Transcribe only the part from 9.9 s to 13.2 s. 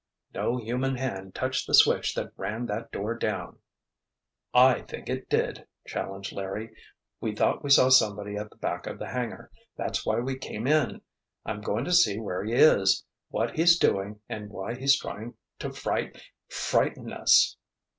why we came in! I'm going to see where he is,